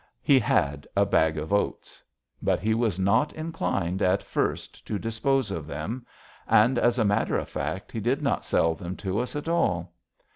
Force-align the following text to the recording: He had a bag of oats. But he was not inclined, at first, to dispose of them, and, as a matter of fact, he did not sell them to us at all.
He 0.23 0.39
had 0.39 0.87
a 0.95 1.05
bag 1.05 1.37
of 1.37 1.53
oats. 1.53 2.01
But 2.41 2.59
he 2.59 2.73
was 2.73 2.97
not 2.99 3.33
inclined, 3.33 4.01
at 4.01 4.23
first, 4.23 4.83
to 4.87 4.97
dispose 4.97 5.51
of 5.51 5.67
them, 5.67 6.07
and, 6.47 6.79
as 6.79 6.97
a 6.97 7.05
matter 7.05 7.37
of 7.37 7.47
fact, 7.47 7.91
he 7.91 7.99
did 7.99 8.23
not 8.23 8.43
sell 8.43 8.73
them 8.73 8.95
to 8.97 9.19
us 9.19 9.35
at 9.35 9.47
all. 9.47 9.93